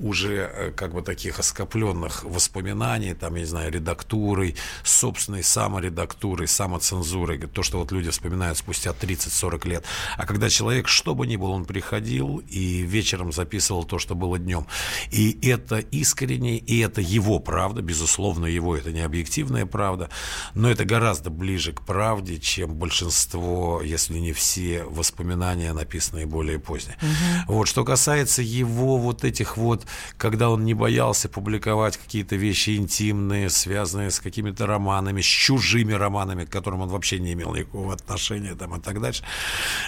[0.00, 7.36] уже э, как бы таких оскопленных воспоминаний, там, я не знаю, редактурой, собственной саморедактурой, самоцензурой,
[7.38, 9.84] то, что вот люди вспоминают спустя 30-40 лет.
[10.16, 14.38] А когда человек, что бы ни был, он приходил и вечером записывал то, что было
[14.38, 14.66] днем.
[15.10, 20.08] И это искренне, и это его правда, безусловно, его, это не объективная правда, правда,
[20.54, 26.96] но это гораздо ближе к правде, чем большинство, если не все воспоминания, написанные более поздние.
[27.02, 27.54] Угу.
[27.54, 29.86] Вот, что касается его вот этих вот,
[30.16, 36.44] когда он не боялся публиковать какие-то вещи интимные, связанные с какими-то романами, с чужими романами,
[36.44, 39.24] к которым он вообще не имел никакого отношения там, и так дальше.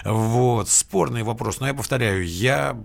[0.04, 1.60] Вот, спорный вопрос.
[1.60, 2.76] Но я повторяю, я,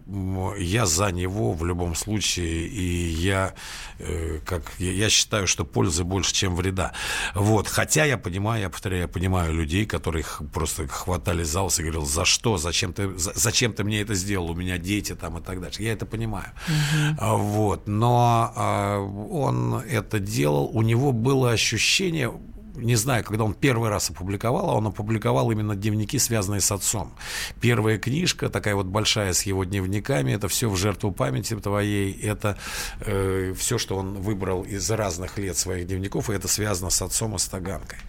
[0.59, 3.55] я за него в любом случае, и я,
[3.97, 6.93] э, как, я считаю, что пользы больше, чем вреда.
[7.36, 7.68] Вот.
[7.68, 12.26] Хотя я понимаю, я повторяю, я понимаю людей, которых просто хватали за и говорил, за
[12.26, 15.84] что, зачем ты, зачем ты мне это сделал, у меня дети там и так дальше.
[15.84, 16.52] Я это понимаю.
[16.68, 17.38] Угу.
[17.38, 17.88] Вот.
[17.88, 22.32] Но а, он это делал, у него было ощущение,
[22.78, 27.13] не знаю, когда он первый раз опубликовал, а он опубликовал именно дневники, связанные с отцом.
[27.61, 32.57] Первая книжка, такая вот большая с его дневниками, это все в жертву памяти твоей, это
[33.01, 37.36] э, все, что он выбрал из разных лет своих дневников, и это связано с отцом
[37.36, 37.99] и с Таганкой.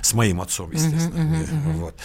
[0.00, 1.14] С моим отцом, естественно.
[1.14, 1.72] Uh-huh, uh-huh, uh-huh.
[1.74, 1.96] Вот.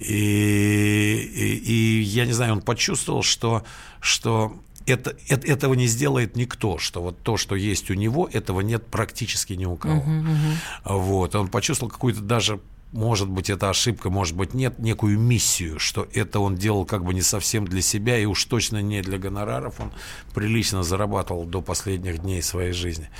[0.00, 3.64] И, и, и я не знаю, он почувствовал, что,
[4.00, 4.56] что
[4.86, 8.86] это, это, этого не сделает никто, что вот то, что есть у него, этого нет
[8.86, 10.02] практически ни у кого.
[10.02, 10.98] Uh-huh, uh-huh.
[10.98, 12.60] Вот, он почувствовал какую-то даже
[12.94, 17.12] может быть, это ошибка, может быть, нет, некую миссию, что это он делал как бы
[17.12, 19.80] не совсем для себя и уж точно не для гонораров.
[19.80, 19.90] Он
[20.32, 23.10] прилично зарабатывал до последних дней своей жизни.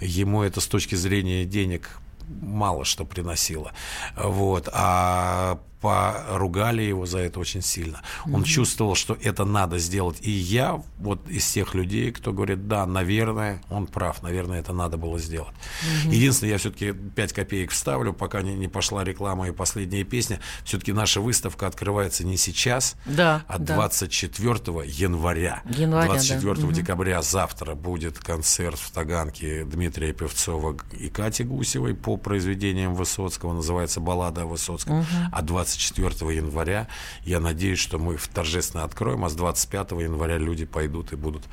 [0.00, 2.00] Ему это с точки зрения денег
[2.42, 3.72] мало что приносило.
[4.16, 4.68] Вот.
[4.72, 8.02] А поругали его за это очень сильно.
[8.26, 8.44] Он mm-hmm.
[8.44, 10.18] чувствовал, что это надо сделать.
[10.20, 14.98] И я вот из тех людей, кто говорит, да, наверное, он прав, наверное, это надо
[14.98, 15.54] было сделать.
[15.54, 16.14] Mm-hmm.
[16.14, 20.40] Единственное, я все-таки 5 копеек вставлю, пока не, не пошла реклама и последняя песня.
[20.64, 23.74] Все-таки наша выставка открывается не сейчас, да, а да.
[23.74, 25.62] 24 января.
[25.64, 26.72] января 24 да.
[26.72, 33.54] декабря завтра будет концерт в Таганке Дмитрия Певцова и Кати Гусевой по произведениям Высоцкого.
[33.54, 35.00] Называется «Баллада о Высоцком».
[35.00, 35.28] Mm-hmm.
[35.32, 36.88] А 20 24 января.
[37.24, 41.44] Я надеюсь, что мы торжественно откроем, а с 25 января люди пойдут и будут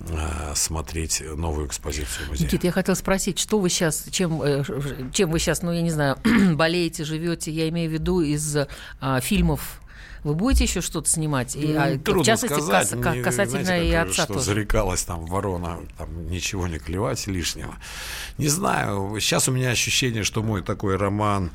[0.00, 2.46] э, смотреть новую экспозицию музея.
[2.46, 4.64] Никита, я хотела спросить, что вы сейчас, чем, э,
[5.12, 6.18] чем вы сейчас, ну, я не знаю,
[6.54, 8.66] болеете, живете, я имею в виду из э,
[9.20, 9.80] фильмов
[10.24, 11.54] вы будете еще что-то снимать?
[11.54, 12.90] И, а, Трудно в частности, сказать.
[13.00, 14.46] Кас, касательно знаете, и отца что тоже.
[14.46, 17.74] зарекалась там ворона, там ничего не клевать лишнего.
[18.36, 21.52] Не знаю, сейчас у меня ощущение, что мой такой роман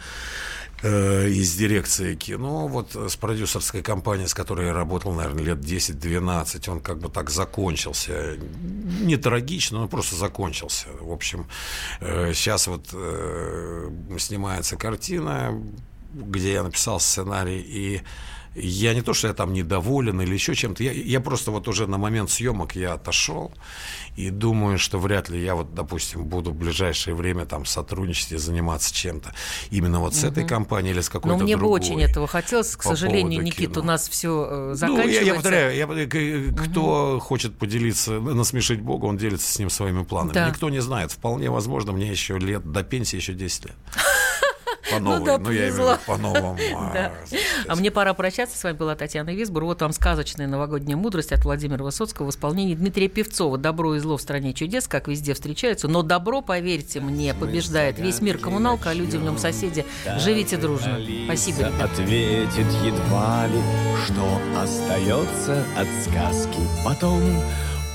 [0.85, 6.69] Э, из дирекции кино, вот с продюсерской компанией, с которой я работал, наверное, лет 10-12,
[6.69, 8.37] он как бы так закончился.
[9.01, 10.87] Не трагично, но просто закончился.
[10.99, 11.47] В общем,
[12.01, 15.57] сейчас э, вот э, снимается картина,
[16.13, 18.01] где я написал сценарий, и
[18.55, 21.87] я не то, что я там недоволен или еще чем-то, я, я просто вот уже
[21.87, 23.51] на момент съемок я отошел
[24.15, 28.37] и думаю, что вряд ли я вот, допустим, буду в ближайшее время там сотрудничать и
[28.37, 29.33] заниматься чем-то
[29.71, 30.31] именно вот с угу.
[30.31, 31.79] этой компанией или с какой-то Но мне другой.
[31.79, 35.19] бы очень этого хотелось, к сожалению, Никита, у нас все э, заканчивается.
[35.19, 37.19] Ну, я, я повторяю, я, кто угу.
[37.19, 40.33] хочет поделиться, насмешить Бога, он делится с ним своими планами.
[40.33, 40.49] Да.
[40.49, 43.75] Никто не знает, вполне возможно, мне еще лет, до пенсии еще 10 лет.
[44.91, 46.57] По новой, ну, да, ну я имею в виду по новому.
[46.75, 47.11] А,
[47.67, 48.57] а мне пора прощаться.
[48.57, 49.63] С вами была Татьяна Висбор.
[49.63, 53.57] Вот вам сказочная новогодняя мудрость от Владимира Высоцкого в исполнении Дмитрия Певцова.
[53.57, 55.87] Добро и зло в стране чудес, как везде встречаются.
[55.87, 57.99] Но добро, поверьте мне, побеждает.
[57.99, 59.85] Весь мир коммуналка, а люди в нем соседи.
[60.19, 60.99] Живите дружно.
[61.25, 63.61] Спасибо, Ответит едва ли,
[64.05, 67.21] что остается от сказки потом.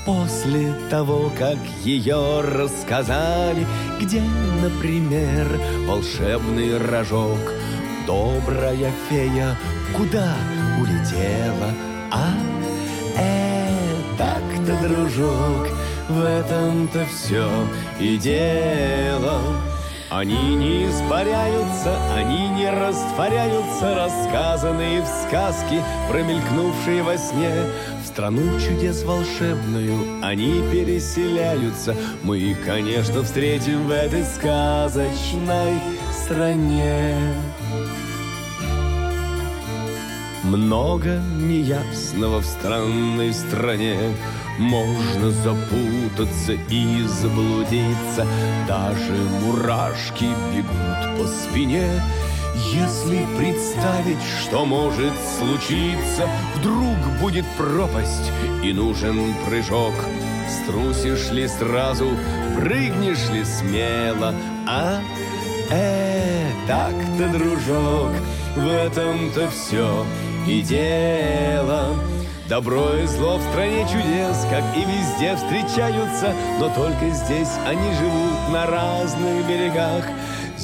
[0.09, 3.63] После того, как ее рассказали,
[4.01, 4.23] где,
[4.59, 5.47] например,
[5.85, 7.37] волшебный рожок,
[8.07, 9.55] добрая фея
[9.95, 10.33] куда
[10.81, 11.71] улетела,
[12.09, 12.33] а
[13.19, 13.69] э,
[14.17, 15.67] так-то, дружок,
[16.09, 17.47] в этом-то все
[17.99, 19.43] и дело.
[20.09, 27.53] Они не испаряются, они не растворяются, рассказанные в сказке, промелькнувшие во сне,
[28.09, 31.95] страну чудес волшебную они переселяются.
[32.23, 35.75] Мы, конечно, встретим в этой сказочной
[36.11, 37.15] стране.
[40.43, 43.97] Много неясного в странной стране
[44.57, 48.25] Можно запутаться и заблудиться
[48.67, 52.01] Даже мурашки бегут по спине
[52.73, 56.27] если представить, что может случиться,
[56.59, 58.31] Вдруг будет пропасть
[58.63, 59.93] и нужен прыжок.
[60.49, 62.09] Струсишь ли сразу,
[62.55, 64.33] прыгнешь ли смело,
[64.67, 64.99] а?
[65.71, 68.11] Э, так-то, дружок,
[68.55, 70.05] в этом-то все
[70.47, 71.95] и дело.
[72.49, 78.51] Добро и зло в стране чудес, как и везде встречаются, но только здесь они живут
[78.51, 80.03] на разных берегах.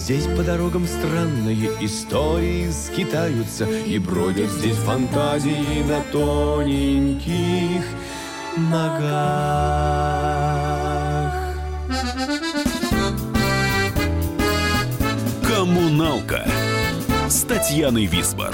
[0.06, 7.84] Здесь по дорогам странные истории скитаются И бродят здесь фантазии на тоненьких
[8.56, 9.74] ногах
[15.42, 16.48] Коммуналка
[17.28, 18.54] с Татьяной Висбор.